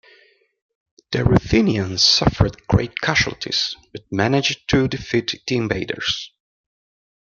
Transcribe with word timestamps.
The 1.11 1.23
Ruthenians 1.23 2.01
suffered 2.01 2.65
great 2.65 2.99
casualties, 3.01 3.75
but 3.93 4.11
managed 4.11 4.67
to 4.69 4.87
defeat 4.87 5.39
the 5.45 5.55
invaders. 5.55 6.31